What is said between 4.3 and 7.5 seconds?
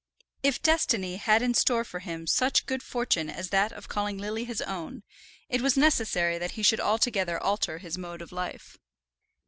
his own, it was necessary that he should altogether